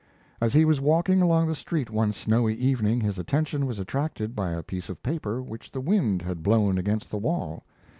[0.41, 4.49] As he was walking along the street one snowy evening, his attention was attracted by
[4.49, 7.61] a piece of paper which the wind had blown against the wall.